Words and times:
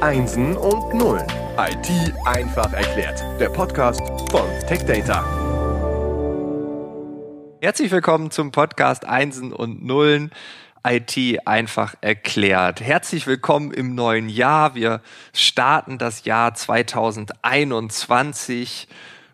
Einsen 0.00 0.56
und 0.56 0.94
Nullen. 0.94 1.26
IT 1.58 2.14
einfach 2.24 2.72
erklärt. 2.72 3.20
Der 3.40 3.48
Podcast 3.48 4.00
von 4.30 4.48
TechData. 4.68 5.24
Herzlich 7.60 7.90
willkommen 7.90 8.30
zum 8.30 8.52
Podcast 8.52 9.04
Einsen 9.04 9.52
und 9.52 9.84
Nullen. 9.84 10.30
IT 10.86 11.44
einfach 11.48 11.96
erklärt. 12.00 12.80
Herzlich 12.80 13.26
willkommen 13.26 13.72
im 13.72 13.96
neuen 13.96 14.28
Jahr. 14.28 14.76
Wir 14.76 15.00
starten 15.32 15.98
das 15.98 16.24
Jahr 16.24 16.54
2021 16.54 18.86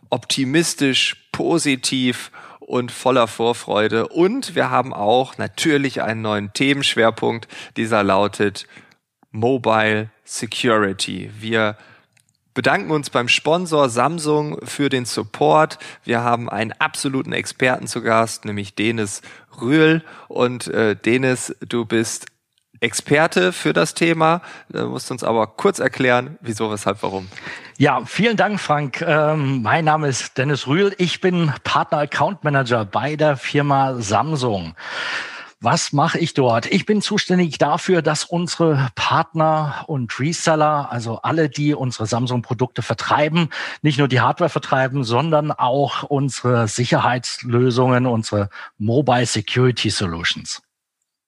optimistisch, 0.08 1.28
positiv 1.30 2.32
und 2.60 2.90
voller 2.90 3.26
Vorfreude. 3.26 4.08
Und 4.08 4.54
wir 4.54 4.70
haben 4.70 4.94
auch 4.94 5.36
natürlich 5.36 6.00
einen 6.00 6.22
neuen 6.22 6.54
Themenschwerpunkt. 6.54 7.48
Dieser 7.76 8.02
lautet 8.02 8.66
Mobile 9.30 10.08
Security. 10.24 11.30
Wir 11.38 11.76
bedanken 12.54 12.90
uns 12.90 13.10
beim 13.10 13.28
Sponsor 13.28 13.88
Samsung 13.88 14.58
für 14.64 14.88
den 14.88 15.04
Support. 15.04 15.78
Wir 16.04 16.22
haben 16.22 16.48
einen 16.48 16.72
absoluten 16.72 17.32
Experten 17.32 17.86
zu 17.86 18.02
Gast, 18.02 18.44
nämlich 18.44 18.74
Denis 18.74 19.22
Rühl. 19.60 20.02
Und 20.28 20.68
äh, 20.68 20.96
Denis, 20.96 21.54
du 21.60 21.84
bist 21.84 22.26
Experte 22.80 23.52
für 23.52 23.72
das 23.72 23.94
Thema. 23.94 24.42
Du 24.68 24.86
musst 24.86 25.10
uns 25.10 25.24
aber 25.24 25.46
kurz 25.46 25.78
erklären, 25.78 26.38
wieso, 26.40 26.70
weshalb, 26.70 27.02
warum. 27.02 27.28
Ja, 27.78 28.04
vielen 28.04 28.36
Dank, 28.36 28.60
Frank. 28.60 29.00
Ähm, 29.00 29.62
mein 29.62 29.84
Name 29.84 30.08
ist 30.08 30.38
Dennis 30.38 30.66
Rühl. 30.66 30.94
Ich 30.98 31.20
bin 31.20 31.52
Partner 31.64 31.98
Account 31.98 32.44
Manager 32.44 32.84
bei 32.84 33.16
der 33.16 33.36
Firma 33.36 33.94
Samsung. 34.00 34.74
Was 35.64 35.94
mache 35.94 36.18
ich 36.18 36.34
dort? 36.34 36.66
Ich 36.66 36.84
bin 36.84 37.00
zuständig 37.00 37.56
dafür, 37.56 38.02
dass 38.02 38.24
unsere 38.24 38.90
Partner 38.96 39.84
und 39.86 40.20
Reseller, 40.20 40.92
also 40.92 41.20
alle, 41.22 41.48
die 41.48 41.72
unsere 41.72 42.04
Samsung-Produkte 42.04 42.82
vertreiben, 42.82 43.48
nicht 43.80 43.98
nur 43.98 44.06
die 44.06 44.20
Hardware 44.20 44.50
vertreiben, 44.50 45.04
sondern 45.04 45.52
auch 45.52 46.02
unsere 46.02 46.68
Sicherheitslösungen, 46.68 48.04
unsere 48.04 48.50
Mobile 48.76 49.24
Security 49.24 49.88
Solutions. 49.88 50.60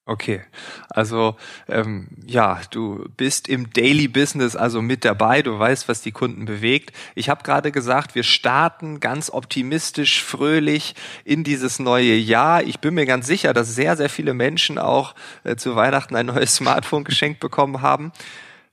Okay, 0.09 0.41
also 0.89 1.35
ähm, 1.69 2.07
ja, 2.25 2.61
du 2.71 3.09
bist 3.17 3.49
im 3.49 3.73
Daily 3.73 4.07
Business 4.07 4.55
also 4.55 4.81
mit 4.81 5.05
dabei, 5.05 5.43
du 5.43 5.59
weißt, 5.59 5.89
was 5.89 6.01
die 6.01 6.12
Kunden 6.12 6.45
bewegt. 6.45 6.95
Ich 7.17 7.29
habe 7.29 7.43
gerade 7.43 7.73
gesagt, 7.73 8.15
wir 8.15 8.23
starten 8.23 9.01
ganz 9.01 9.31
optimistisch, 9.31 10.23
fröhlich 10.23 10.95
in 11.25 11.43
dieses 11.43 11.81
neue 11.81 12.15
Jahr. 12.15 12.62
Ich 12.62 12.79
bin 12.79 12.95
mir 12.95 13.05
ganz 13.05 13.27
sicher, 13.27 13.53
dass 13.53 13.75
sehr, 13.75 13.97
sehr 13.97 14.09
viele 14.09 14.33
Menschen 14.33 14.79
auch 14.79 15.17
äh, 15.43 15.57
zu 15.57 15.75
Weihnachten 15.75 16.15
ein 16.15 16.27
neues 16.27 16.55
Smartphone 16.55 17.03
geschenkt 17.03 17.41
bekommen 17.41 17.83
haben. 17.83 18.12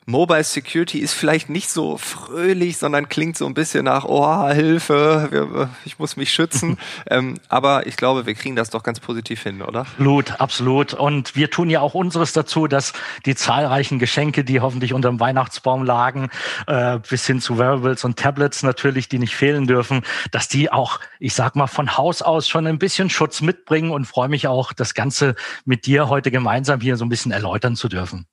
Mobile 0.06 0.44
Security 0.44 1.00
ist 1.00 1.14
vielleicht 1.14 1.50
nicht 1.50 1.70
so 1.70 1.98
fröhlich, 1.98 2.78
sondern 2.78 3.09
klingt 3.09 3.38
so 3.38 3.46
ein 3.46 3.54
bisschen 3.54 3.86
nach, 3.86 4.06
oh, 4.06 4.50
Hilfe, 4.50 5.70
ich 5.86 6.00
muss 6.00 6.18
mich 6.18 6.32
schützen. 6.32 6.78
ähm, 7.10 7.36
aber 7.48 7.88
ich 7.88 7.95
glaube, 7.95 8.26
wir 8.26 8.34
kriegen 8.34 8.56
das 8.56 8.70
doch 8.70 8.84
ganz 8.84 9.00
positiv 9.00 9.44
hin, 9.44 9.62
oder? 9.62 9.82
Absolut, 9.82 10.42
absolut. 10.42 10.94
Und 10.94 11.36
wir 11.36 11.50
tun 11.50 11.70
ja 11.70 11.80
auch 11.80 11.94
unseres 11.94 12.34
dazu, 12.34 12.68
dass 12.68 12.94
die 13.26 13.36
zahlreichen 13.36 14.00
Geschenke, 14.00 14.44
die 14.44 14.60
hoffentlich 14.60 14.94
unter 14.94 15.10
dem 15.10 15.20
Weihnachtsbaum 15.20 15.84
lagen, 15.84 16.30
äh, 16.67 17.00
bis 17.00 17.26
hin 17.26 17.40
zu 17.40 17.58
Wearables 17.58 18.04
und 18.04 18.17
Tablets 18.17 18.64
natürlich, 18.64 19.08
die 19.08 19.20
nicht 19.20 19.36
fehlen 19.36 19.67
dürfen, 19.67 20.02
dass 20.32 20.48
die 20.48 20.72
auch, 20.72 21.00
ich 21.20 21.34
sag 21.34 21.56
mal, 21.56 21.67
von 21.67 21.98
Haus 21.98 22.22
aus 22.22 22.48
schon 22.48 22.67
ein 22.67 22.80
bisschen 22.80 23.10
Schutz 23.10 23.42
mitbringen 23.42 23.92
und 23.92 24.06
freue 24.06 24.30
mich 24.30 24.48
auch, 24.48 24.73
das 24.73 24.94
Ganze 24.94 25.36
mit 25.66 25.86
dir 25.86 26.10
heute 26.10 26.32
gemeinsam 26.32 26.82
hier 26.82 26.98
so 26.98 27.06
ein 27.06 27.10
bisschen 27.10 27.32
erläutern 27.32 27.76
zu 27.76 27.88
dürfen. 27.88 28.28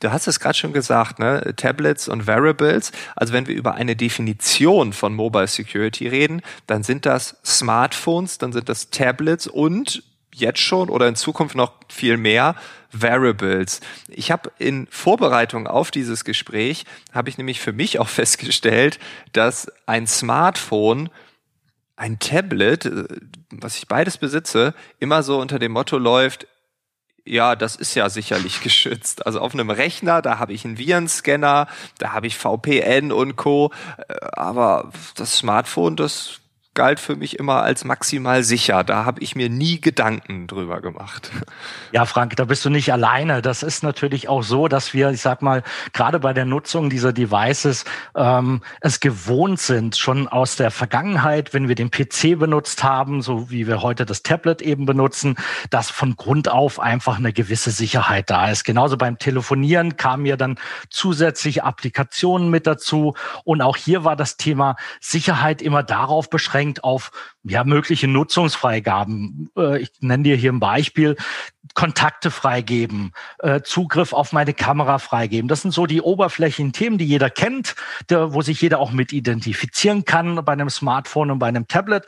Du 0.00 0.12
hast 0.12 0.26
es 0.26 0.40
gerade 0.40 0.56
schon 0.56 0.72
gesagt, 0.72 1.18
ne? 1.18 1.54
Tablets 1.56 2.08
und 2.08 2.26
Wearables. 2.26 2.92
Also 3.16 3.32
wenn 3.32 3.46
wir 3.46 3.54
über 3.54 3.74
eine 3.74 3.96
Definition 3.96 4.92
von 4.92 5.14
Mobile 5.14 5.46
Security 5.46 6.08
reden, 6.08 6.42
dann 6.66 6.82
sind 6.82 7.06
das 7.06 7.36
Smartphones, 7.44 8.38
dann 8.38 8.52
sind 8.52 8.68
das 8.68 8.90
Tablets 8.90 9.46
und 9.46 10.02
jetzt 10.34 10.60
schon 10.60 10.88
oder 10.88 11.08
in 11.08 11.16
Zukunft 11.16 11.56
noch 11.56 11.72
viel 11.88 12.16
mehr 12.16 12.54
Variables. 12.92 13.80
Ich 14.08 14.30
habe 14.30 14.50
in 14.58 14.86
Vorbereitung 14.90 15.66
auf 15.66 15.90
dieses 15.90 16.24
Gespräch, 16.24 16.84
habe 17.12 17.28
ich 17.28 17.38
nämlich 17.38 17.60
für 17.60 17.72
mich 17.72 17.98
auch 17.98 18.08
festgestellt, 18.08 18.98
dass 19.32 19.70
ein 19.86 20.06
Smartphone 20.06 21.10
ein 21.96 22.18
Tablet, 22.18 22.86
äh, 22.86 23.04
was 23.50 23.76
ich 23.76 23.88
beides 23.88 24.18
besitze, 24.18 24.74
immer 25.00 25.22
so 25.22 25.40
unter 25.40 25.58
dem 25.58 25.72
Motto 25.72 25.98
läuft, 25.98 26.46
ja, 27.28 27.56
das 27.56 27.76
ist 27.76 27.94
ja 27.94 28.08
sicherlich 28.08 28.60
geschützt. 28.62 29.26
Also 29.26 29.40
auf 29.40 29.54
einem 29.54 29.70
Rechner, 29.70 30.22
da 30.22 30.38
habe 30.38 30.52
ich 30.52 30.64
einen 30.64 30.78
Virenscanner, 30.78 31.68
da 31.98 32.12
habe 32.12 32.26
ich 32.26 32.36
VPN 32.36 33.12
und 33.12 33.36
Co. 33.36 33.72
Äh, 33.96 34.14
aber 34.32 34.90
das 35.16 35.36
Smartphone, 35.36 35.96
das 35.96 36.40
galt 36.78 37.00
für 37.00 37.16
mich 37.16 37.40
immer 37.40 37.64
als 37.64 37.84
maximal 37.84 38.44
sicher. 38.44 38.84
Da 38.84 39.04
habe 39.04 39.20
ich 39.20 39.34
mir 39.34 39.50
nie 39.50 39.80
Gedanken 39.80 40.46
drüber 40.46 40.80
gemacht. 40.80 41.32
Ja, 41.90 42.04
Frank, 42.04 42.36
da 42.36 42.44
bist 42.44 42.64
du 42.64 42.70
nicht 42.70 42.92
alleine. 42.92 43.42
Das 43.42 43.62
ist 43.62 43.82
natürlich 43.82 44.28
auch 44.28 44.42
so, 44.42 44.68
dass 44.68 44.94
wir, 44.94 45.10
ich 45.10 45.20
sag 45.22 45.42
mal, 45.42 45.64
gerade 45.92 46.20
bei 46.20 46.32
der 46.34 46.44
Nutzung 46.44 46.90
dieser 46.90 47.12
Devices 47.14 47.84
ähm, 48.14 48.60
es 48.80 49.00
gewohnt 49.00 49.58
sind, 49.58 49.96
schon 49.96 50.28
aus 50.28 50.54
der 50.54 50.70
Vergangenheit, 50.70 51.54
wenn 51.54 51.66
wir 51.66 51.74
den 51.74 51.90
PC 51.90 52.38
benutzt 52.38 52.84
haben, 52.84 53.22
so 53.22 53.50
wie 53.50 53.66
wir 53.66 53.82
heute 53.82 54.04
das 54.04 54.22
Tablet 54.22 54.62
eben 54.62 54.86
benutzen, 54.86 55.36
dass 55.70 55.90
von 55.90 56.14
Grund 56.14 56.48
auf 56.48 56.78
einfach 56.78 57.16
eine 57.16 57.32
gewisse 57.32 57.70
Sicherheit 57.70 58.30
da 58.30 58.50
ist. 58.50 58.64
Genauso 58.64 58.96
beim 58.96 59.18
Telefonieren 59.18 59.96
kamen 59.96 60.26
ja 60.26 60.36
dann 60.36 60.58
zusätzliche 60.90 61.64
Applikationen 61.64 62.50
mit 62.50 62.68
dazu. 62.68 63.14
Und 63.44 63.62
auch 63.62 63.76
hier 63.76 64.04
war 64.04 64.14
das 64.14 64.36
Thema 64.36 64.76
Sicherheit 65.00 65.62
immer 65.62 65.82
darauf 65.82 66.30
beschränkt, 66.30 66.67
beschränkt 66.68 66.84
auf 66.84 67.10
ja, 67.44 67.64
mögliche 67.64 68.08
Nutzungsfreigaben. 68.08 69.50
Äh, 69.56 69.82
ich 69.82 69.90
nenne 70.00 70.24
dir 70.24 70.36
hier 70.36 70.52
ein 70.52 70.60
Beispiel. 70.60 71.16
Kontakte 71.74 72.30
freigeben, 72.30 73.12
äh, 73.40 73.60
Zugriff 73.62 74.12
auf 74.12 74.32
meine 74.32 74.54
Kamera 74.54 74.98
freigeben. 74.98 75.48
Das 75.48 75.62
sind 75.62 75.72
so 75.72 75.86
die 75.86 76.00
oberflächlichen 76.00 76.72
Themen, 76.72 76.98
die 76.98 77.04
jeder 77.04 77.30
kennt, 77.30 77.74
der, 78.08 78.32
wo 78.32 78.42
sich 78.42 78.60
jeder 78.60 78.78
auch 78.78 78.90
mit 78.90 79.12
identifizieren 79.12 80.04
kann 80.04 80.42
bei 80.44 80.52
einem 80.52 80.70
Smartphone 80.70 81.30
und 81.30 81.38
bei 81.38 81.46
einem 81.46 81.68
Tablet. 81.68 82.06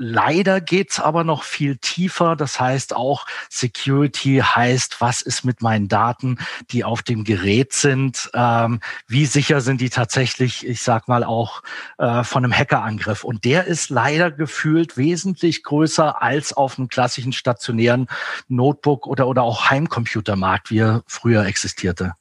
Leider 0.00 0.60
geht's 0.60 1.00
aber 1.00 1.24
noch 1.24 1.42
viel 1.42 1.76
tiefer. 1.76 2.36
Das 2.36 2.60
heißt 2.60 2.94
auch 2.94 3.26
Security 3.50 4.40
heißt, 4.44 5.00
was 5.00 5.22
ist 5.22 5.44
mit 5.44 5.60
meinen 5.60 5.88
Daten, 5.88 6.38
die 6.70 6.84
auf 6.84 7.02
dem 7.02 7.24
Gerät 7.24 7.72
sind? 7.72 8.30
Ähm, 8.32 8.78
wie 9.08 9.26
sicher 9.26 9.60
sind 9.60 9.80
die 9.80 9.90
tatsächlich, 9.90 10.64
ich 10.64 10.82
sag 10.82 11.08
mal, 11.08 11.24
auch 11.24 11.64
äh, 11.98 12.22
von 12.22 12.44
einem 12.44 12.56
Hackerangriff? 12.56 13.24
Und 13.24 13.44
der 13.44 13.64
ist 13.64 13.90
leider 13.90 14.30
gefühlt 14.30 14.96
wesentlich 14.96 15.64
größer 15.64 16.22
als 16.22 16.52
auf 16.52 16.78
einem 16.78 16.86
klassischen 16.86 17.32
stationären 17.32 18.06
Notebook 18.46 19.04
oder, 19.08 19.26
oder 19.26 19.42
auch 19.42 19.68
Heimcomputermarkt, 19.68 20.70
wie 20.70 20.78
er 20.78 21.02
früher 21.08 21.44
existierte. 21.44 22.14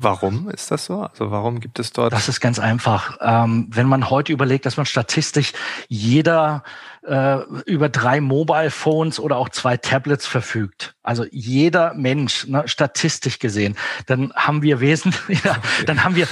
Warum 0.00 0.48
ist 0.48 0.70
das 0.70 0.84
so? 0.84 1.02
Also 1.02 1.32
warum 1.32 1.58
gibt 1.58 1.80
es 1.80 1.92
dort? 1.92 2.12
Das 2.12 2.28
ist 2.28 2.40
ganz 2.40 2.60
einfach. 2.60 3.18
Ähm, 3.20 3.66
wenn 3.68 3.88
man 3.88 4.10
heute 4.10 4.32
überlegt, 4.32 4.64
dass 4.64 4.76
man 4.76 4.86
statistisch 4.86 5.52
jeder 5.88 6.62
äh, 7.08 7.38
über 7.64 7.88
drei 7.88 8.20
Mobile 8.20 8.70
Phones 8.70 9.18
oder 9.18 9.36
auch 9.36 9.48
zwei 9.48 9.76
Tablets 9.76 10.26
verfügt, 10.26 10.94
also 11.02 11.24
jeder 11.30 11.94
Mensch, 11.94 12.46
ne, 12.46 12.64
statistisch 12.66 13.38
gesehen, 13.38 13.76
dann 14.06 14.32
haben 14.34 14.62
wir 14.62 14.80
wesentlich, 14.80 15.42
ja, 15.44 15.56
dann 15.86 16.04
haben 16.04 16.16
wir 16.16 16.26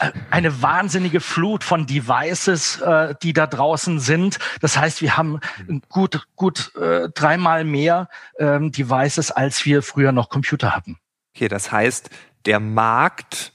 äh, 0.00 0.10
eine 0.30 0.62
wahnsinnige 0.62 1.20
Flut 1.20 1.64
von 1.64 1.86
Devices, 1.86 2.80
äh, 2.80 3.14
die 3.22 3.32
da 3.32 3.46
draußen 3.46 4.00
sind. 4.00 4.38
Das 4.60 4.78
heißt, 4.78 5.02
wir 5.02 5.16
haben 5.16 5.40
gut, 5.88 6.26
gut 6.34 6.74
äh, 6.76 7.08
dreimal 7.10 7.64
mehr 7.64 8.08
ähm, 8.38 8.72
Devices, 8.72 9.30
als 9.30 9.64
wir 9.66 9.82
früher 9.82 10.12
noch 10.12 10.30
Computer 10.30 10.74
hatten. 10.74 10.98
Okay, 11.34 11.48
das 11.48 11.70
heißt, 11.70 12.10
der 12.46 12.60
Markt 12.60 13.52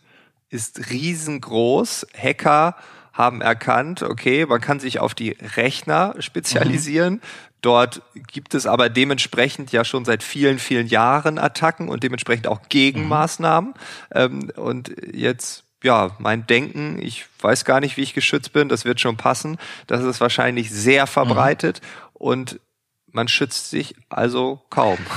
ist 0.50 0.90
riesengroß. 0.92 2.08
Hacker 2.16 2.76
haben 3.18 3.42
erkannt, 3.42 4.04
okay, 4.04 4.46
man 4.46 4.62
kann 4.62 4.80
sich 4.80 5.00
auf 5.00 5.16
die 5.16 5.32
Rechner 5.56 6.16
spezialisieren. 6.20 7.16
Mhm. 7.16 7.22
Dort 7.62 8.02
gibt 8.28 8.54
es 8.54 8.68
aber 8.68 8.90
dementsprechend 8.90 9.72
ja 9.72 9.84
schon 9.84 10.06
seit 10.06 10.22
vielen, 10.22 10.60
vielen 10.60 10.88
Jahren 10.88 11.40
Attacken 11.40 11.90
und 11.90 12.04
dementsprechend 12.04 12.48
auch 12.48 12.62
Gegenmaßnahmen. 12.70 13.74
Mhm. 14.14 14.52
und 14.56 14.92
jetzt 15.12 15.64
ja, 15.84 16.16
mein 16.20 16.48
Denken, 16.48 17.00
ich 17.00 17.26
weiß 17.40 17.64
gar 17.64 17.80
nicht, 17.80 17.98
wie 17.98 18.02
ich 18.02 18.14
geschützt 18.14 18.52
bin, 18.52 18.68
das 18.68 18.84
wird 18.84 19.00
schon 19.00 19.16
passen. 19.16 19.58
Das 19.86 20.04
ist 20.04 20.20
wahrscheinlich 20.20 20.72
sehr 20.72 21.06
verbreitet. 21.06 21.82
Mhm. 21.82 21.88
Und 22.14 22.60
man 23.12 23.28
schützt 23.28 23.70
sich 23.70 23.96
also 24.10 24.62
kaum. 24.70 24.98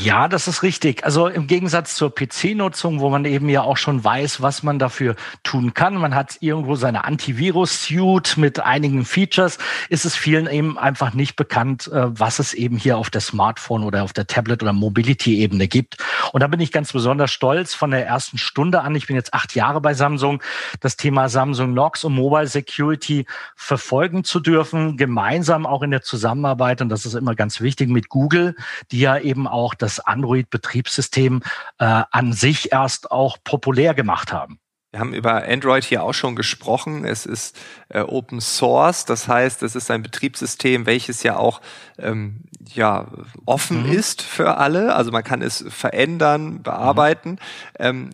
Ja, 0.00 0.28
das 0.28 0.48
ist 0.48 0.62
richtig. 0.62 1.04
Also 1.04 1.28
im 1.28 1.46
Gegensatz 1.46 1.94
zur 1.94 2.14
PC-Nutzung, 2.14 3.00
wo 3.00 3.08
man 3.08 3.24
eben 3.24 3.48
ja 3.48 3.62
auch 3.62 3.76
schon 3.76 4.02
weiß, 4.02 4.42
was 4.42 4.62
man 4.62 4.78
dafür 4.78 5.14
tun 5.42 5.72
kann. 5.72 5.94
Man 5.94 6.14
hat 6.14 6.36
irgendwo 6.40 6.74
seine 6.74 7.04
Antivirus-Suite 7.04 8.36
mit 8.36 8.60
einigen 8.60 9.04
Features. 9.04 9.58
Ist 9.88 10.04
es 10.04 10.16
vielen 10.16 10.46
eben 10.46 10.78
einfach 10.78 11.14
nicht 11.14 11.36
bekannt, 11.36 11.88
äh, 11.88 12.18
was 12.18 12.38
es 12.38 12.52
eben 12.54 12.76
hier 12.76 12.98
auf 12.98 13.08
der 13.08 13.20
Smartphone 13.20 13.84
oder 13.84 14.02
auf 14.02 14.12
der 14.12 14.26
Tablet- 14.26 14.62
oder 14.62 14.72
Mobility-Ebene 14.72 15.68
gibt. 15.68 15.96
Und 16.32 16.42
da 16.42 16.46
bin 16.46 16.60
ich 16.60 16.72
ganz 16.72 16.92
besonders 16.92 17.30
stolz 17.30 17.74
von 17.74 17.90
der 17.90 18.06
ersten 18.06 18.38
Stunde 18.38 18.82
an. 18.82 18.94
Ich 18.94 19.06
bin 19.06 19.16
jetzt 19.16 19.32
acht 19.32 19.54
Jahre 19.54 19.80
bei 19.80 19.94
Samsung, 19.94 20.42
das 20.80 20.96
Thema 20.96 21.28
Samsung 21.28 21.72
Knox 21.72 22.04
und 22.04 22.14
Mobile 22.14 22.46
Security 22.46 23.26
verfolgen 23.56 24.24
zu 24.24 24.40
dürfen, 24.40 24.96
gemeinsam 24.96 25.66
auch 25.66 25.82
in 25.82 25.90
der 25.90 26.02
Zusammenarbeit. 26.02 26.82
Und 26.82 26.88
das 26.90 27.06
ist 27.06 27.13
immer 27.14 27.34
ganz 27.34 27.60
wichtig 27.60 27.88
mit 27.88 28.08
Google, 28.08 28.54
die 28.90 29.00
ja 29.00 29.18
eben 29.18 29.46
auch 29.46 29.74
das 29.74 30.00
Android-Betriebssystem 30.00 31.42
äh, 31.78 32.02
an 32.10 32.32
sich 32.32 32.72
erst 32.72 33.10
auch 33.10 33.38
populär 33.44 33.94
gemacht 33.94 34.32
haben. 34.32 34.58
Wir 34.94 35.00
haben 35.00 35.12
über 35.12 35.42
Android 35.48 35.82
hier 35.82 36.04
auch 36.04 36.12
schon 36.12 36.36
gesprochen. 36.36 37.04
Es 37.04 37.26
ist 37.26 37.58
äh, 37.88 38.02
Open 38.02 38.40
Source, 38.40 39.04
das 39.04 39.26
heißt, 39.26 39.64
es 39.64 39.74
ist 39.74 39.90
ein 39.90 40.02
Betriebssystem, 40.02 40.86
welches 40.86 41.24
ja 41.24 41.36
auch 41.36 41.60
ähm, 41.98 42.44
ja 42.72 43.08
offen 43.44 43.88
mhm. 43.88 43.92
ist 43.92 44.22
für 44.22 44.56
alle. 44.58 44.94
Also 44.94 45.10
man 45.10 45.24
kann 45.24 45.42
es 45.42 45.64
verändern, 45.68 46.62
bearbeiten. 46.62 47.30
Mhm. 47.30 47.38
Ähm, 47.80 48.10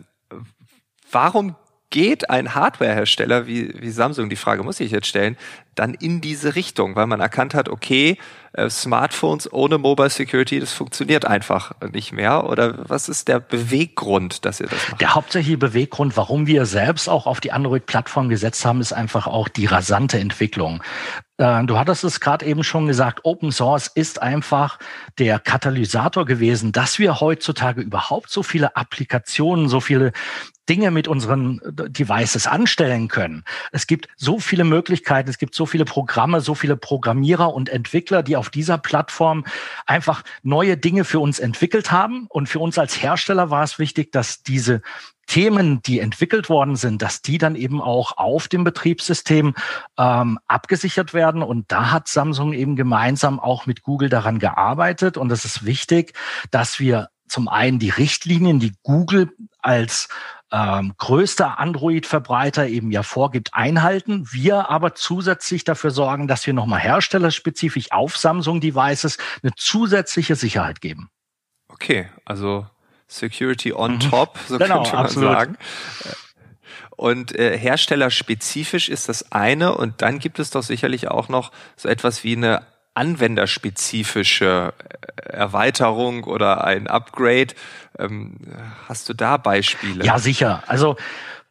warum 1.11 1.55
geht 1.91 2.29
ein 2.29 2.55
Hardwarehersteller 2.55 3.45
wie, 3.45 3.73
wie 3.79 3.91
Samsung, 3.91 4.29
die 4.29 4.35
Frage 4.35 4.63
muss 4.63 4.79
ich 4.79 4.91
jetzt 4.91 5.07
stellen, 5.07 5.37
dann 5.75 5.93
in 5.93 6.19
diese 6.19 6.55
Richtung, 6.55 6.95
weil 6.95 7.07
man 7.07 7.21
erkannt 7.21 7.53
hat, 7.53 7.69
okay, 7.69 8.17
äh, 8.53 8.69
Smartphones 8.69 9.51
ohne 9.51 9.77
Mobile 9.77 10.09
Security, 10.09 10.59
das 10.59 10.73
funktioniert 10.73 11.25
einfach 11.25 11.71
nicht 11.93 12.11
mehr? 12.11 12.49
Oder 12.49 12.89
was 12.89 13.07
ist 13.07 13.27
der 13.29 13.39
Beweggrund, 13.39 14.43
dass 14.45 14.59
ihr 14.59 14.67
das 14.67 14.89
macht? 14.89 15.01
Der 15.01 15.15
hauptsächliche 15.15 15.57
Beweggrund, 15.57 16.17
warum 16.17 16.47
wir 16.47 16.65
selbst 16.65 17.07
auch 17.07 17.25
auf 17.25 17.39
die 17.39 17.53
Android-Plattform 17.53 18.27
gesetzt 18.27 18.65
haben, 18.65 18.81
ist 18.81 18.91
einfach 18.91 19.27
auch 19.27 19.47
die 19.47 19.65
rasante 19.65 20.19
Entwicklung. 20.19 20.83
Äh, 21.37 21.63
du 21.63 21.77
hattest 21.77 22.03
es 22.03 22.19
gerade 22.19 22.45
eben 22.45 22.63
schon 22.63 22.87
gesagt, 22.87 23.21
Open 23.23 23.51
Source 23.51 23.87
ist 23.87 24.21
einfach 24.21 24.77
der 25.17 25.39
Katalysator 25.39 26.25
gewesen, 26.25 26.73
dass 26.73 26.99
wir 26.99 27.21
heutzutage 27.21 27.81
überhaupt 27.81 28.29
so 28.29 28.43
viele 28.43 28.75
Applikationen, 28.75 29.69
so 29.69 29.79
viele 29.79 30.11
Dinge 30.69 30.91
mit 30.91 31.07
unseren 31.07 31.59
Devices 31.65 32.47
anstellen 32.47 33.07
können. 33.07 33.43
Es 33.71 33.87
gibt 33.87 34.07
so 34.15 34.39
viele 34.39 34.63
Möglichkeiten, 34.63 35.29
es 35.29 35.37
gibt 35.37 35.55
so 35.55 35.65
viele 35.65 35.85
Programme, 35.85 36.41
so 36.41 36.55
viele 36.55 36.77
Programmierer 36.77 37.53
und 37.53 37.69
Entwickler, 37.69 38.23
die 38.23 38.37
auf 38.37 38.49
dieser 38.49 38.77
Plattform 38.77 39.45
einfach 39.85 40.23
neue 40.43 40.77
Dinge 40.77 41.03
für 41.03 41.19
uns 41.19 41.39
entwickelt 41.39 41.91
haben. 41.91 42.27
Und 42.29 42.47
für 42.47 42.59
uns 42.59 42.77
als 42.77 43.01
Hersteller 43.01 43.49
war 43.49 43.63
es 43.63 43.79
wichtig, 43.79 44.11
dass 44.11 44.43
diese 44.43 44.81
Themen, 45.27 45.81
die 45.81 45.99
entwickelt 45.99 46.49
worden 46.49 46.75
sind, 46.75 47.01
dass 47.01 47.21
die 47.21 47.37
dann 47.37 47.55
eben 47.55 47.81
auch 47.81 48.17
auf 48.17 48.47
dem 48.47 48.63
Betriebssystem 48.63 49.55
ähm, 49.97 50.39
abgesichert 50.47 51.13
werden. 51.13 51.41
Und 51.41 51.71
da 51.71 51.91
hat 51.91 52.07
Samsung 52.07 52.53
eben 52.53 52.75
gemeinsam 52.75 53.39
auch 53.39 53.65
mit 53.65 53.81
Google 53.81 54.09
daran 54.09 54.39
gearbeitet. 54.39 55.17
Und 55.17 55.31
es 55.31 55.45
ist 55.45 55.65
wichtig, 55.65 56.13
dass 56.51 56.79
wir 56.79 57.09
zum 57.27 57.47
einen 57.47 57.79
die 57.79 57.91
Richtlinien, 57.91 58.59
die 58.59 58.73
Google 58.83 59.31
als 59.59 60.09
ähm, 60.51 60.93
größter 60.97 61.59
Android-Verbreiter 61.59 62.67
eben 62.67 62.91
ja 62.91 63.03
vorgibt, 63.03 63.53
einhalten. 63.53 64.27
Wir 64.31 64.69
aber 64.69 64.95
zusätzlich 64.95 65.63
dafür 65.63 65.91
sorgen, 65.91 66.27
dass 66.27 66.45
wir 66.45 66.53
nochmal 66.53 66.79
herstellerspezifisch 66.79 67.91
auf 67.91 68.17
Samsung-Devices 68.17 69.17
eine 69.43 69.53
zusätzliche 69.55 70.35
Sicherheit 70.35 70.81
geben. 70.81 71.09
Okay, 71.69 72.09
also 72.25 72.67
Security 73.07 73.73
on 73.73 73.95
mhm. 73.95 73.99
top, 73.99 74.37
so 74.47 74.57
genau, 74.57 74.83
könnte 74.83 74.95
man 74.95 75.05
absolut. 75.05 75.31
sagen. 75.31 75.57
Und 77.01 77.33
äh, 77.37 77.57
herstellerspezifisch 77.57 78.89
ist 78.89 79.09
das 79.09 79.31
eine 79.31 79.75
und 79.75 80.01
dann 80.01 80.19
gibt 80.19 80.37
es 80.37 80.51
doch 80.51 80.61
sicherlich 80.61 81.07
auch 81.07 81.29
noch 81.29 81.51
so 81.75 81.89
etwas 81.89 82.23
wie 82.23 82.35
eine 82.35 82.67
anwenderspezifische 82.93 84.73
Erweiterung 85.23 86.23
oder 86.25 86.63
ein 86.63 86.87
Upgrade. 86.87 87.53
Ähm, 87.97 88.37
hast 88.87 89.07
du 89.09 89.13
da 89.13 89.37
Beispiele? 89.37 90.05
Ja, 90.05 90.19
sicher. 90.19 90.63
Also 90.67 90.97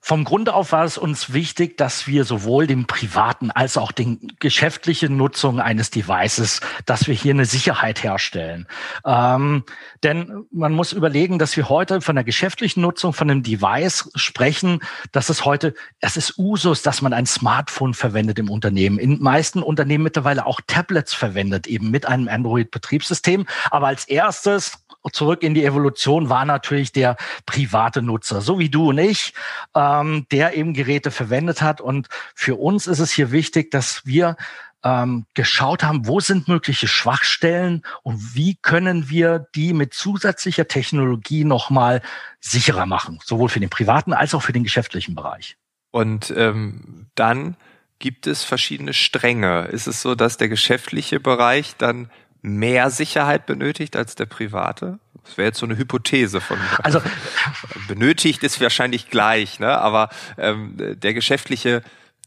vom 0.02 0.24
Grunde 0.24 0.54
auf 0.54 0.72
war 0.72 0.84
es 0.84 0.96
uns 0.96 1.34
wichtig, 1.34 1.76
dass 1.76 2.06
wir 2.06 2.24
sowohl 2.24 2.66
den 2.66 2.86
privaten 2.86 3.50
als 3.50 3.76
auch 3.76 3.92
den 3.92 4.32
geschäftlichen 4.40 5.16
Nutzung 5.16 5.60
eines 5.60 5.90
Devices, 5.90 6.60
dass 6.86 7.06
wir 7.06 7.14
hier 7.14 7.34
eine 7.34 7.44
Sicherheit 7.44 8.02
herstellen. 8.02 8.66
Ähm, 9.04 9.64
denn 10.02 10.46
man 10.50 10.72
muss 10.72 10.94
überlegen, 10.94 11.38
dass 11.38 11.54
wir 11.56 11.68
heute 11.68 12.00
von 12.00 12.16
der 12.16 12.24
geschäftlichen 12.24 12.80
Nutzung 12.80 13.12
von 13.12 13.30
einem 13.30 13.42
Device 13.42 14.10
sprechen, 14.14 14.80
dass 15.12 15.28
es 15.28 15.44
heute, 15.44 15.74
es 16.00 16.16
ist 16.16 16.38
Usus, 16.38 16.80
dass 16.80 17.02
man 17.02 17.12
ein 17.12 17.26
Smartphone 17.26 17.92
verwendet 17.92 18.38
im 18.38 18.50
Unternehmen. 18.50 18.98
In 18.98 19.22
meisten 19.22 19.62
Unternehmen 19.62 20.04
mittlerweile 20.04 20.46
auch 20.46 20.60
Tablets 20.66 21.12
verwendet, 21.12 21.66
eben 21.66 21.90
mit 21.90 22.06
einem 22.06 22.26
Android-Betriebssystem. 22.26 23.46
Aber 23.70 23.88
als 23.88 24.06
erstes 24.06 24.78
zurück 25.12 25.42
in 25.42 25.54
die 25.54 25.64
Evolution 25.64 26.28
war 26.28 26.44
natürlich 26.44 26.92
der 26.92 27.16
private 27.46 28.02
Nutzer, 28.02 28.40
so 28.40 28.58
wie 28.58 28.68
du 28.68 28.90
und 28.90 28.98
ich, 28.98 29.32
ähm, 29.74 30.26
der 30.30 30.56
eben 30.56 30.74
Geräte 30.74 31.10
verwendet 31.10 31.62
hat. 31.62 31.80
Und 31.80 32.08
für 32.34 32.56
uns 32.56 32.86
ist 32.86 32.98
es 32.98 33.10
hier 33.10 33.32
wichtig, 33.32 33.70
dass 33.70 34.04
wir 34.04 34.36
ähm, 34.82 35.26
geschaut 35.34 35.82
haben, 35.82 36.06
wo 36.06 36.20
sind 36.20 36.48
mögliche 36.48 36.88
Schwachstellen 36.88 37.82
und 38.02 38.34
wie 38.34 38.56
können 38.56 39.10
wir 39.10 39.46
die 39.54 39.72
mit 39.72 39.94
zusätzlicher 39.94 40.68
Technologie 40.68 41.44
nochmal 41.44 42.02
sicherer 42.40 42.86
machen, 42.86 43.18
sowohl 43.24 43.48
für 43.48 43.60
den 43.60 43.70
privaten 43.70 44.12
als 44.12 44.34
auch 44.34 44.42
für 44.42 44.52
den 44.52 44.64
geschäftlichen 44.64 45.14
Bereich. 45.14 45.56
Und 45.90 46.32
ähm, 46.36 47.06
dann 47.14 47.56
gibt 47.98 48.26
es 48.26 48.42
verschiedene 48.42 48.94
Stränge. 48.94 49.66
Ist 49.66 49.86
es 49.86 50.00
so, 50.00 50.14
dass 50.14 50.38
der 50.38 50.48
geschäftliche 50.48 51.20
Bereich 51.20 51.76
dann 51.76 52.10
mehr 52.42 52.90
Sicherheit 52.90 53.46
benötigt 53.46 53.96
als 53.96 54.14
der 54.14 54.26
private? 54.26 54.98
Das 55.24 55.36
wäre 55.36 55.48
jetzt 55.48 55.58
so 55.58 55.66
eine 55.66 55.76
Hypothese 55.76 56.40
von. 56.40 56.58
Also 56.82 57.00
benötigt 57.88 58.42
ist 58.42 58.60
wahrscheinlich 58.60 59.10
gleich, 59.10 59.60
ne? 59.60 59.78
Aber 59.78 60.08
ähm, 60.38 60.74
der 60.78 61.14
geschäftliche, 61.14 61.82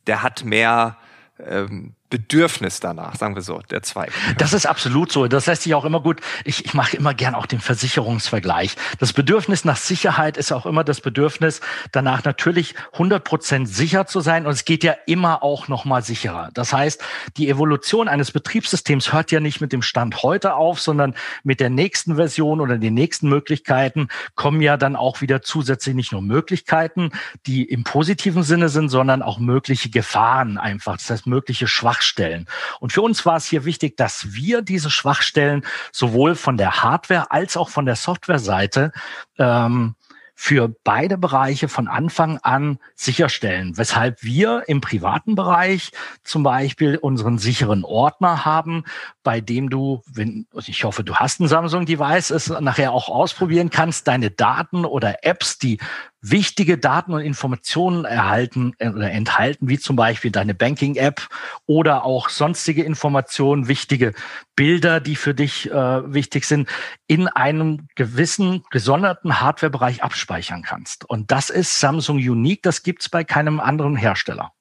der 0.07 0.21
hat 0.21 0.43
mehr 0.43 0.97
ähm, 1.39 1.95
Bedürfnis 2.13 2.79
danach, 2.79 3.15
sagen 3.15 3.33
wir 3.33 3.41
so, 3.41 3.59
der 3.71 3.81
Zweig. 3.81 4.11
Das 4.37 4.53
ist 4.53 4.67
absolut 4.67 5.11
so. 5.11 5.27
Das 5.27 5.47
lässt 5.47 5.63
sich 5.63 5.73
auch 5.73 5.83
immer 5.83 5.99
gut. 5.99 6.21
Ich, 6.45 6.63
ich 6.63 6.75
mache 6.75 6.95
immer 6.95 7.15
gern 7.15 7.33
auch 7.33 7.47
den 7.47 7.59
Versicherungsvergleich. 7.59 8.75
Das 8.99 9.13
Bedürfnis 9.13 9.65
nach 9.65 9.77
Sicherheit 9.77 10.37
ist 10.37 10.51
auch 10.51 10.67
immer 10.67 10.83
das 10.83 11.01
Bedürfnis 11.01 11.59
danach 11.91 12.23
natürlich 12.23 12.75
100 12.91 13.23
Prozent 13.23 13.67
sicher 13.67 14.05
zu 14.05 14.19
sein. 14.19 14.45
Und 14.45 14.51
es 14.51 14.63
geht 14.63 14.83
ja 14.83 14.93
immer 15.07 15.41
auch 15.41 15.67
noch 15.69 15.85
mal 15.85 16.03
sicherer. 16.03 16.51
Das 16.53 16.71
heißt, 16.71 17.01
die 17.37 17.49
Evolution 17.49 18.07
eines 18.07 18.31
Betriebssystems 18.31 19.11
hört 19.11 19.31
ja 19.31 19.39
nicht 19.39 19.59
mit 19.59 19.73
dem 19.73 19.81
Stand 19.81 20.21
heute 20.21 20.53
auf, 20.53 20.79
sondern 20.79 21.15
mit 21.43 21.59
der 21.59 21.71
nächsten 21.71 22.17
Version 22.17 22.61
oder 22.61 22.77
den 22.77 22.93
nächsten 22.93 23.27
Möglichkeiten 23.27 24.09
kommen 24.35 24.61
ja 24.61 24.77
dann 24.77 24.95
auch 24.95 25.21
wieder 25.21 25.41
zusätzlich 25.41 25.95
nicht 25.95 26.11
nur 26.11 26.21
Möglichkeiten, 26.21 27.09
die 27.47 27.63
im 27.63 27.83
positiven 27.83 28.43
Sinne 28.43 28.69
sind, 28.69 28.89
sondern 28.89 29.23
auch 29.23 29.39
mögliche 29.39 29.89
Gefahren 29.89 30.59
einfach. 30.59 30.97
Das 30.97 31.09
heißt, 31.09 31.25
mögliche 31.25 31.67
Schwachstellen 31.67 32.02
Schwachstellen. 32.03 32.47
Und 32.79 32.93
für 32.93 33.01
uns 33.01 33.25
war 33.25 33.37
es 33.37 33.45
hier 33.45 33.65
wichtig, 33.65 33.97
dass 33.97 34.33
wir 34.33 34.61
diese 34.61 34.89
Schwachstellen 34.89 35.65
sowohl 35.91 36.35
von 36.35 36.57
der 36.57 36.83
Hardware 36.83 37.31
als 37.31 37.57
auch 37.57 37.69
von 37.69 37.85
der 37.85 37.95
Softwareseite 37.95 38.91
ähm, 39.37 39.95
für 40.35 40.75
beide 40.83 41.17
Bereiche 41.17 41.67
von 41.69 41.87
Anfang 41.87 42.39
an 42.39 42.79
sicherstellen, 42.95 43.77
weshalb 43.77 44.23
wir 44.23 44.63
im 44.67 44.81
privaten 44.81 45.35
Bereich 45.35 45.91
zum 46.23 46.43
Beispiel 46.43 46.97
unseren 46.97 47.37
sicheren 47.37 47.85
Ordner 47.85 48.43
haben, 48.43 48.83
bei 49.21 49.41
dem 49.41 49.69
du, 49.69 50.01
wenn, 50.11 50.47
ich 50.65 50.83
hoffe, 50.83 51.03
du 51.03 51.15
hast 51.15 51.39
ein 51.39 51.47
Samsung-Device, 51.47 52.31
es 52.31 52.49
nachher 52.49 52.91
auch 52.91 53.09
ausprobieren 53.09 53.69
kannst, 53.69 54.07
deine 54.07 54.31
Daten 54.31 54.85
oder 54.85 55.23
Apps, 55.23 55.59
die 55.59 55.79
wichtige 56.23 56.77
Daten 56.77 57.13
und 57.13 57.21
Informationen 57.21 58.05
erhalten 58.05 58.73
äh, 58.79 58.89
oder 58.89 59.11
enthalten, 59.11 59.67
wie 59.67 59.77
zum 59.77 59.95
Beispiel 59.95 60.31
deine 60.31 60.55
Banking-App 60.55 61.27
oder 61.67 62.05
auch 62.05 62.29
sonstige 62.29 62.83
Informationen, 62.83 63.67
wichtige 63.67 64.13
Bilder, 64.55 65.01
die 65.01 65.15
für 65.15 65.35
dich 65.35 65.69
äh, 65.69 66.13
wichtig 66.13 66.45
sind, 66.45 66.69
in 67.07 67.27
einem 67.27 67.87
gewissen 67.95 68.63
gesonderten 68.71 69.41
Hardware-Bereich 69.41 70.01
abspeichern 70.01 70.63
kannst. 70.63 71.07
Und 71.07 71.29
das 71.29 71.49
ist 71.49 71.79
Samsung 71.79 72.17
Unique, 72.17 72.63
das 72.63 72.83
gibt's 72.83 73.09
bei 73.09 73.23
keinem 73.23 73.59
anderen 73.59 73.97
Hersteller. 73.97 74.53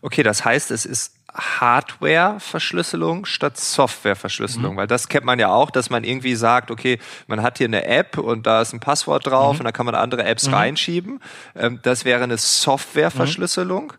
Okay, 0.00 0.22
das 0.22 0.44
heißt, 0.44 0.70
es 0.70 0.86
ist 0.86 1.16
Hardware-Verschlüsselung 1.34 3.24
statt 3.24 3.56
Software-Verschlüsselung, 3.56 4.74
mhm. 4.74 4.76
weil 4.76 4.86
das 4.86 5.08
kennt 5.08 5.24
man 5.24 5.38
ja 5.38 5.48
auch, 5.48 5.70
dass 5.70 5.90
man 5.90 6.04
irgendwie 6.04 6.34
sagt, 6.34 6.70
okay, 6.70 6.98
man 7.26 7.42
hat 7.42 7.58
hier 7.58 7.66
eine 7.66 7.84
App 7.86 8.18
und 8.18 8.46
da 8.46 8.62
ist 8.62 8.72
ein 8.72 8.80
Passwort 8.80 9.26
drauf 9.26 9.54
mhm. 9.54 9.60
und 9.60 9.64
da 9.64 9.72
kann 9.72 9.86
man 9.86 9.94
andere 9.94 10.24
Apps 10.24 10.48
mhm. 10.48 10.54
reinschieben. 10.54 11.20
Ähm, 11.54 11.80
das 11.82 12.04
wäre 12.04 12.22
eine 12.22 12.36
Software-Verschlüsselung. 12.36 13.92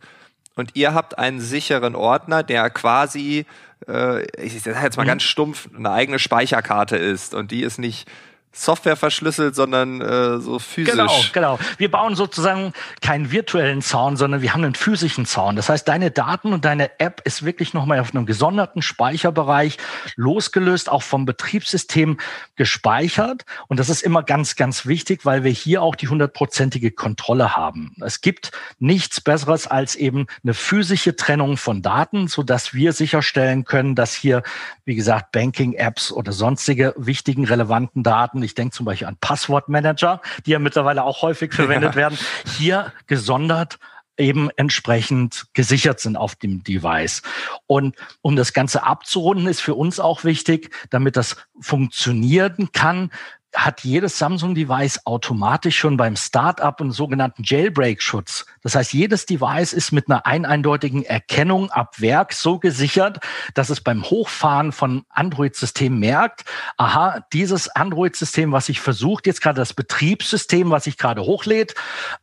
Und 0.56 0.75
ihr 0.75 0.94
habt 0.94 1.18
einen 1.18 1.42
sicheren 1.42 1.96
Ordner, 1.96 2.44
der 2.44 2.70
quasi 2.70 3.48
äh, 3.88 4.24
ich 4.42 4.62
sage 4.62 4.78
jetzt 4.84 4.98
mal 4.98 5.04
mhm. 5.04 5.08
ganz 5.08 5.24
stumpf, 5.24 5.70
eine 5.75 5.92
eigene 5.92 6.20
Speicherkarte 6.20 6.98
ist 6.98 7.34
und 7.34 7.52
die 7.52 7.62
ist 7.62 7.80
nicht 7.80 8.08
Software 8.55 8.95
verschlüsselt, 8.95 9.55
sondern 9.55 10.00
äh, 10.00 10.39
so 10.39 10.60
physisch. 10.60 10.93
Genau, 10.93 11.12
genau. 11.33 11.60
Wir 11.77 11.89
bauen 11.89 12.15
sozusagen 12.15 12.72
keinen 13.01 13.31
virtuellen 13.31 13.81
Zaun, 13.81 14.15
sondern 14.15 14.43
wir 14.43 14.53
haben 14.53 14.63
einen 14.63 14.75
physischen 14.75 15.25
Zaun. 15.25 15.55
Das 15.55 15.69
heißt, 15.69 15.88
deine 15.88 16.12
Daten 16.12 16.53
und 16.53 16.63
deine 16.63 17.00
App 17.00 17.22
ist 17.25 17.43
wirklich 17.43 17.74
nochmal 17.74 18.00
auf 18.00 18.13
einem 18.13 18.27
gesonderten 18.27 18.83
Speicherbereich 18.83 19.77
losgelöst, 20.15 20.89
auch 20.89 21.01
vom 21.01 21.25
Betriebssystem 21.25 22.19
gespeichert. 22.55 23.45
Und 23.67 23.79
das 23.79 23.89
ist 23.89 24.03
immer 24.03 24.22
ganz, 24.22 24.55
ganz 24.55 24.86
wichtig, 24.86 25.25
weil 25.25 25.43
wir 25.43 25.51
hier 25.51 25.81
auch 25.81 25.95
die 25.95 26.07
hundertprozentige 26.07 26.91
Kontrolle 26.91 27.57
haben. 27.57 27.95
Es 28.01 28.22
gibt 28.22 28.51
nichts 28.77 29.19
Besseres 29.19 29.65
als 29.65 29.95
eben 29.95 30.27
eine 30.43 30.53
physische 30.53 31.15
Trennung 31.15 31.57
von 31.57 31.81
Daten, 31.81 32.27
so 32.27 32.43
dass 32.43 32.75
wir 32.75 32.93
sicherstellen 32.93 33.65
können, 33.65 33.95
dass 33.95 34.13
hier, 34.13 34.43
wie 34.86 34.93
gesagt, 34.93 35.31
Banking-Apps 35.31 36.12
oder 36.12 36.31
sonstige 36.31 36.93
wichtigen, 36.98 37.45
relevanten 37.45 38.03
Daten 38.03 38.43
ich 38.44 38.56
denke 38.56 38.76
zum 38.76 38.86
Beispiel 38.86 39.08
an 39.08 39.18
Passwortmanager, 39.20 40.22
die 40.46 40.52
ja 40.52 40.60
mittlerweile 40.60 41.04
auch 41.04 41.22
häufig 41.22 41.54
verwendet 41.54 41.92
ja. 41.92 41.96
werden, 41.96 42.18
hier 42.58 42.92
gesondert 43.08 43.80
eben 44.18 44.50
entsprechend 44.58 45.48
gesichert 45.54 46.00
sind 46.00 46.18
auf 46.18 46.36
dem 46.36 46.64
Device. 46.64 47.24
Und 47.66 47.96
um 48.22 48.36
das 48.36 48.54
Ganze 48.54 48.84
abzurunden, 48.84 49.48
ist 49.48 49.62
für 49.62 49.74
uns 49.74 50.00
auch 50.00 50.24
wichtig, 50.24 50.72
damit 50.90 51.18
das 51.18 51.38
funktionieren 51.60 52.70
kann, 52.74 53.10
hat 53.53 53.81
jedes 53.81 54.17
Samsung-Device 54.17 55.05
automatisch 55.05 55.77
schon 55.77 55.95
beim 55.95 56.15
Startup 56.15 56.79
einen 56.81 56.91
sogenannten 56.91 57.43
Jailbreak-Schutz. 57.43 58.45
Das 58.63 58.75
heißt, 58.75 58.93
jedes 58.93 59.25
Device 59.25 59.74
ist 59.74 59.91
mit 59.91 60.10
einer 60.10 60.25
eindeutigen 60.25 61.03
Erkennung 61.03 61.69
ab 61.69 62.01
Werk 62.01 62.33
so 62.33 62.57
gesichert, 62.57 63.19
dass 63.53 63.69
es 63.69 63.81
beim 63.81 64.03
Hochfahren 64.03 64.72
von 64.72 65.05
Android-Systemen 65.10 66.00
merkt, 66.00 66.45
aha, 66.77 67.25
dieses 67.31 67.69
Android-System, 67.69 68.51
was 68.51 68.69
ich 68.69 68.81
versucht, 68.81 69.27
jetzt 69.27 69.41
gerade 69.41 69.62
das 69.62 69.74
Betriebssystem, 69.74 70.72
was 70.72 70.88
ich 70.88 70.98
gerade 70.98 71.22
hochlädt, 71.22 71.75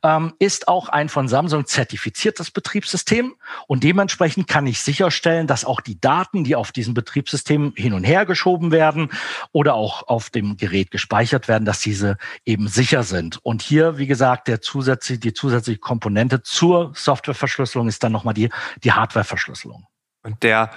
ähm, 0.02 0.34
ist 0.38 0.68
auch 0.68 0.88
ein 0.88 1.08
von 1.08 1.28
Samsung 1.28 1.66
zertifiziertes 1.66 2.50
Betriebssystem. 2.50 3.34
Und 3.66 3.84
dementsprechend 3.84 4.48
kann 4.48 4.66
ich 4.66 4.80
sicherstellen, 4.80 5.46
dass 5.46 5.64
auch 5.64 5.80
die 5.80 6.00
Daten, 6.00 6.42
die 6.44 6.56
auf 6.56 6.72
diesem 6.72 6.94
Betriebssystem 6.94 7.72
hin 7.76 7.92
und 7.92 8.04
her 8.04 8.26
geschoben 8.26 8.72
werden 8.72 9.10
oder 9.52 9.74
auch 9.74 10.08
auf 10.08 10.30
dem 10.30 10.56
Gerät 10.56 10.90
gespeichert 10.90 11.19
gespeichert 11.20 11.48
werden, 11.48 11.64
dass 11.64 11.80
diese 11.80 12.16
eben 12.44 12.68
sicher 12.68 13.02
sind. 13.02 13.38
Und 13.42 13.62
hier, 13.62 13.98
wie 13.98 14.06
gesagt, 14.06 14.48
der 14.48 14.60
zusätzliche, 14.60 15.20
die 15.20 15.32
zusätzliche 15.32 15.78
Komponente 15.78 16.42
zur 16.42 16.92
Softwareverschlüsselung 16.94 17.88
ist 17.88 18.02
dann 18.02 18.12
nochmal 18.12 18.34
die, 18.34 18.48
die 18.82 18.92
Hardwareverschlüsselung. 18.92 19.86
Und 20.22 20.42
der 20.42 20.70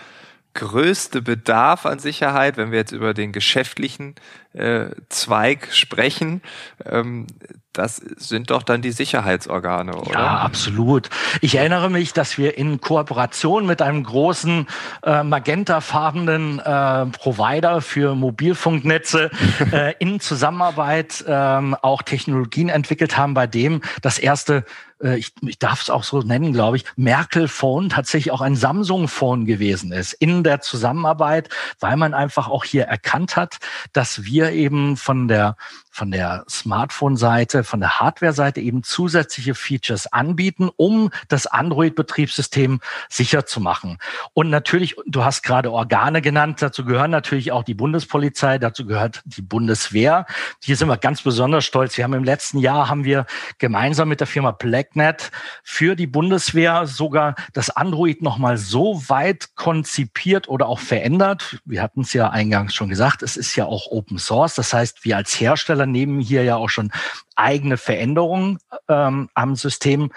größte 0.54 1.22
Bedarf 1.22 1.86
an 1.86 2.00
Sicherheit, 2.00 2.58
wenn 2.58 2.72
wir 2.72 2.80
jetzt 2.80 2.92
über 2.92 3.14
den 3.14 3.32
geschäftlichen 3.32 4.16
äh, 4.54 4.88
Zweig 5.10 5.70
sprechen, 5.74 6.42
ähm, 6.86 7.28
das 7.74 7.96
sind 7.96 8.52
doch 8.52 8.62
dann 8.62 8.84
die 8.84 8.92
Sicherheitsorgane, 8.92 9.96
oder? 9.96 10.12
Ja, 10.12 10.38
absolut. 10.38 11.10
Ich 11.42 11.56
erinnere 11.56 11.90
mich, 11.90 12.14
dass 12.14 12.38
wir 12.38 12.56
in 12.56 12.80
Kooperation 12.80 13.66
mit 13.66 13.82
einem 13.82 14.04
großen 14.04 14.68
äh, 15.04 15.24
magentafarbenen 15.24 16.60
äh, 16.60 17.06
Provider 17.08 17.82
für 17.82 18.14
Mobilfunknetze 18.14 19.32
äh, 19.72 19.96
in 19.98 20.20
Zusammenarbeit 20.20 21.26
äh, 21.28 21.32
auch 21.34 22.04
Technologien 22.04 22.70
entwickelt 22.70 23.18
haben, 23.18 23.34
bei 23.34 23.48
dem 23.48 23.82
das 24.04 24.20
erste 24.20 24.66
äh, 25.02 25.18
ich, 25.18 25.32
ich 25.42 25.60
darf 25.60 25.82
es 25.82 25.90
auch 25.90 26.04
so 26.04 26.20
nennen, 26.22 26.54
glaube 26.54 26.78
ich, 26.78 26.86
Merkel-Phone 26.96 27.90
tatsächlich 27.90 28.32
auch 28.32 28.42
ein 28.42 28.56
Samsung-Phone 28.56 29.46
gewesen 29.46 29.92
ist 29.92 30.14
in 30.14 30.44
der 30.44 30.62
Zusammenarbeit, 30.62 31.50
weil 31.80 31.98
man 31.98 32.14
einfach 32.14 32.50
auch 32.50 32.64
hier 32.64 32.84
erkannt 32.86 33.36
hat, 33.36 33.58
dass 33.94 34.24
wir 34.24 34.52
eben 34.52 34.98
von 34.98 35.28
der 35.28 35.56
von 35.94 36.10
der 36.10 36.44
Smartphone-Seite, 36.50 37.64
von 37.64 37.80
der 37.80 38.00
Hardware-Seite 38.00 38.60
eben 38.60 38.82
zusätzliche 38.82 39.54
Features 39.54 40.12
anbieten, 40.12 40.72
um 40.76 41.12
das 41.28 41.46
Android-Betriebssystem 41.46 42.80
sicher 43.10 43.46
zu 43.46 43.62
machen. 43.62 44.00
Und 44.34 44.50
natürlich, 44.50 44.96
du 45.06 45.24
hast 45.24 45.44
gerade 45.44 45.72
Organe 45.72 46.24
genannt, 46.24 46.64
dazu 46.64 46.84
gehören 46.84 47.12
natürlich 47.12 47.52
auch 47.52 47.62
die 47.62 47.76
Bundespolizei, 47.76 48.58
dazu 48.58 48.88
gehört 48.88 49.22
die 49.26 49.44
Bundeswehr. 49.44 50.26
Hier 50.64 50.78
sind 50.78 50.88
wir 50.88 50.98
ganz 50.98 51.22
besonders 51.22 51.64
stolz. 51.64 51.96
Wir 51.96 52.06
haben 52.06 52.14
im 52.14 52.24
letzten 52.24 52.58
Jahr 52.58 52.90
haben 52.90 53.06
wir 53.06 53.28
gemeinsam 53.60 54.10
mit 54.10 54.20
der 54.20 54.28
Firma 54.28 54.52
BlackNet 54.84 55.32
für 55.64 55.96
die 55.96 56.08
Bundeswehr 56.08 56.88
sogar 56.88 57.36
das 57.54 57.70
Android 57.70 58.22
nochmal 58.22 58.58
so 58.58 59.02
weit 59.08 59.56
konzipiert 59.56 60.48
oder 60.48 60.68
auch 60.68 60.80
verändert. 60.80 61.60
Wir 61.66 61.82
hatten 61.82 62.02
es 62.02 62.14
ja 62.14 62.30
eingangs 62.30 62.74
schon 62.74 62.90
gesagt, 62.90 63.24
es 63.24 63.38
ist 63.38 63.56
ja 63.56 63.66
auch 63.66 63.88
Open 63.88 64.20
Source. 64.20 64.56
Das 64.56 64.74
heißt, 64.74 65.06
wir 65.06 65.18
als 65.18 65.40
Hersteller 65.40 65.74
Hersteller 65.74 65.86
nehmen 65.86 66.20
hier 66.20 66.44
ja 66.44 66.56
auch 66.56 66.70
schon 66.70 66.92
eigene 67.36 67.78
Veränderungen 67.78 68.60
ähm, 68.88 69.30
am 69.34 69.56
System 69.56 70.12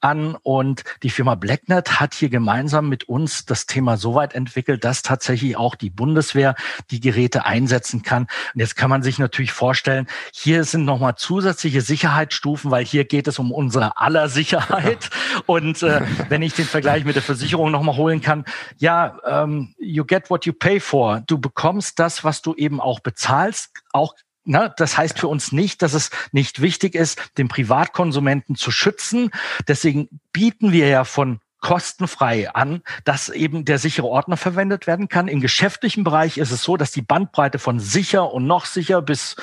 an 0.00 0.36
und 0.42 0.84
die 1.02 1.10
Firma 1.10 1.34
Blacknet 1.34 2.00
hat 2.00 2.14
hier 2.14 2.28
gemeinsam 2.28 2.88
mit 2.88 3.08
uns 3.08 3.44
das 3.44 3.66
Thema 3.66 3.96
so 3.96 4.14
weit 4.14 4.34
entwickelt, 4.34 4.84
dass 4.84 5.02
tatsächlich 5.02 5.56
auch 5.56 5.74
die 5.74 5.90
Bundeswehr 5.90 6.54
die 6.90 7.00
Geräte 7.00 7.44
einsetzen 7.44 8.02
kann. 8.02 8.26
Und 8.54 8.60
jetzt 8.60 8.76
kann 8.76 8.90
man 8.90 9.02
sich 9.02 9.18
natürlich 9.18 9.52
vorstellen, 9.52 10.06
hier 10.32 10.64
sind 10.64 10.84
nochmal 10.84 11.16
zusätzliche 11.16 11.80
Sicherheitsstufen, 11.80 12.70
weil 12.70 12.84
hier 12.84 13.04
geht 13.04 13.28
es 13.28 13.38
um 13.38 13.52
unsere 13.52 13.98
aller 13.98 14.28
Sicherheit. 14.28 15.10
Und 15.46 15.82
äh, 15.82 16.02
wenn 16.28 16.42
ich 16.42 16.54
den 16.54 16.66
Vergleich 16.66 17.04
mit 17.04 17.16
der 17.16 17.22
Versicherung 17.22 17.70
nochmal 17.70 17.96
holen 17.96 18.20
kann, 18.20 18.44
ja, 18.78 19.18
ähm, 19.26 19.74
you 19.78 20.04
get 20.04 20.30
what 20.30 20.46
you 20.46 20.52
pay 20.52 20.80
for. 20.80 21.20
Du 21.26 21.38
bekommst 21.38 21.98
das, 21.98 22.24
was 22.24 22.42
du 22.42 22.54
eben 22.54 22.80
auch 22.80 23.00
bezahlst, 23.00 23.70
auch 23.92 24.14
Ne, 24.50 24.74
das 24.76 24.98
heißt 24.98 25.16
für 25.16 25.28
uns 25.28 25.52
nicht, 25.52 25.80
dass 25.80 25.94
es 25.94 26.10
nicht 26.32 26.60
wichtig 26.60 26.96
ist, 26.96 27.38
den 27.38 27.46
Privatkonsumenten 27.46 28.56
zu 28.56 28.72
schützen. 28.72 29.30
Deswegen 29.68 30.08
bieten 30.32 30.72
wir 30.72 30.88
ja 30.88 31.04
von 31.04 31.38
kostenfrei 31.60 32.50
an, 32.50 32.82
dass 33.04 33.28
eben 33.28 33.64
der 33.64 33.78
sichere 33.78 34.08
Ordner 34.08 34.36
verwendet 34.36 34.88
werden 34.88 35.08
kann. 35.08 35.28
Im 35.28 35.40
geschäftlichen 35.40 36.02
Bereich 36.02 36.36
ist 36.36 36.50
es 36.50 36.64
so, 36.64 36.76
dass 36.76 36.90
die 36.90 37.00
Bandbreite 37.00 37.60
von 37.60 37.78
sicher 37.78 38.32
und 38.32 38.48
noch 38.48 38.64
sicher 38.64 39.02
bis 39.02 39.36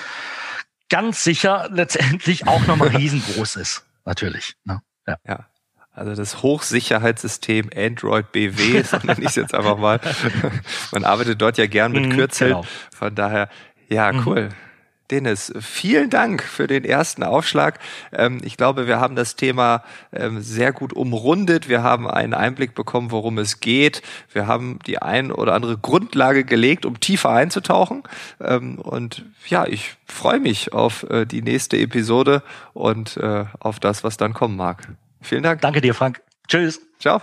ganz 0.90 1.24
sicher 1.24 1.70
letztendlich 1.72 2.46
auch 2.46 2.68
nochmal 2.68 2.90
riesengroß 2.98 3.56
ist. 3.56 3.86
Natürlich. 4.04 4.56
Ne? 4.66 4.82
Ja. 5.08 5.16
ja. 5.26 5.46
Also 5.94 6.16
das 6.16 6.44
Hochsicherheitssystem 6.44 7.70
Android 7.74 8.34
BW, 8.34 8.84
so 8.84 8.98
nenne 8.98 9.22
ich 9.22 9.28
es 9.28 9.36
jetzt 9.36 9.56
einfach 9.56 9.78
mal. 9.78 10.02
Man 10.92 11.06
arbeitet 11.06 11.42
dort 11.42 11.58
ja 11.58 11.66
gern 11.68 11.94
mit 11.94 12.08
mhm, 12.08 12.12
Kürzeln. 12.12 12.56
Genau. 12.56 12.66
Von 12.94 13.16
daher, 13.16 13.48
ja, 13.88 14.12
mhm. 14.12 14.28
cool. 14.28 14.50
Mhm. 14.50 14.67
Dennis, 15.12 15.54
vielen 15.60 16.10
Dank 16.10 16.44
für 16.44 16.68
den 16.68 16.84
ersten 16.84 17.24
Aufschlag. 17.24 17.80
Ähm, 18.12 18.40
ich 18.44 18.58
glaube, 18.58 18.88
wir 18.88 19.00
haben 19.00 19.16
das 19.16 19.36
Thema 19.36 19.84
ähm, 20.12 20.42
sehr 20.42 20.74
gut 20.74 20.94
umrundet. 20.94 21.70
Wir 21.70 21.82
haben 21.82 22.10
einen 22.10 22.34
Einblick 22.34 22.76
bekommen, 22.76 23.12
worum 23.12 23.38
es 23.38 23.60
geht. 23.60 24.02
Wir 24.34 24.48
haben 24.48 24.80
die 24.86 25.02
ein 25.02 25.32
oder 25.32 25.54
andere 25.54 25.78
Grundlage 25.78 26.44
gelegt, 26.44 26.86
um 26.86 27.00
tiefer 27.00 27.30
einzutauchen. 27.30 28.04
Ähm, 28.42 28.80
und 28.80 29.24
ja, 29.48 29.66
ich 29.66 29.96
freue 30.06 30.40
mich 30.40 30.74
auf 30.74 31.04
äh, 31.10 31.26
die 31.26 31.42
nächste 31.42 31.78
Episode 31.78 32.44
und 32.74 33.18
äh, 33.18 33.46
auf 33.60 33.80
das, 33.80 34.04
was 34.04 34.18
dann 34.18 34.34
kommen 34.34 34.58
mag. 34.58 34.88
Vielen 35.22 35.44
Dank. 35.44 35.62
Danke 35.62 35.82
dir, 35.82 35.94
Frank. 35.94 36.22
Tschüss. 36.48 36.82
Ciao. 37.00 37.22